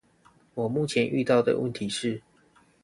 [0.55, 2.23] 我目前遇到的問題是